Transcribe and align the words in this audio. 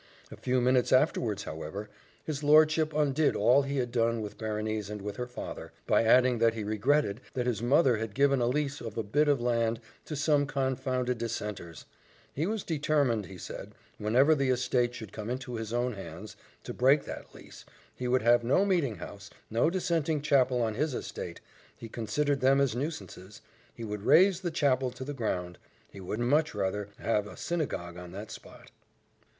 A 0.31 0.35
few 0.35 0.61
minutes 0.61 0.91
afterwards, 0.91 1.43
however, 1.43 1.87
his 2.23 2.41
lordship 2.41 2.91
undid 2.91 3.35
all 3.35 3.61
he 3.61 3.77
had 3.77 3.91
done 3.91 4.19
with 4.19 4.35
Berenice 4.39 4.89
and 4.89 4.99
with 4.99 5.17
her 5.17 5.27
father, 5.27 5.73
by 5.85 6.03
adding 6.03 6.39
that 6.39 6.55
he 6.55 6.63
regretted 6.63 7.21
that 7.35 7.45
his 7.45 7.61
mother 7.61 7.97
had 7.97 8.15
given 8.15 8.41
a 8.41 8.47
lease 8.47 8.81
of 8.81 8.97
a 8.97 9.03
bit 9.03 9.27
of 9.27 9.39
land 9.39 9.79
to 10.05 10.15
some 10.15 10.47
confounded 10.47 11.19
dissenters: 11.19 11.85
he 12.33 12.47
was 12.47 12.63
determined, 12.63 13.27
he 13.27 13.37
said, 13.37 13.75
whenever 13.99 14.33
the 14.33 14.49
estate 14.49 14.95
should 14.95 15.13
come 15.13 15.29
into 15.29 15.53
his 15.53 15.71
own 15.71 15.93
hands, 15.93 16.35
to 16.63 16.73
break 16.73 17.03
that 17.05 17.35
lease 17.35 17.63
he 17.95 18.07
would 18.07 18.23
have 18.23 18.43
no 18.43 18.65
meeting 18.65 18.95
house, 18.95 19.29
no 19.51 19.69
dissenting 19.69 20.19
chapel 20.19 20.63
on 20.63 20.73
his 20.73 20.95
estate 20.95 21.41
he 21.77 21.87
considered 21.87 22.39
them 22.41 22.59
as 22.59 22.75
nuisances 22.75 23.39
he 23.75 23.83
would 23.83 24.01
raze 24.01 24.41
the 24.41 24.49
chapel 24.49 24.89
to 24.89 25.03
the 25.03 25.13
ground 25.13 25.59
he 25.91 25.99
would 26.01 26.19
much 26.19 26.55
rather 26.55 26.89
have 26.97 27.27
a 27.27 27.37
synagogue 27.37 27.97
on 27.97 28.11
that 28.11 28.31
spot. 28.31 28.71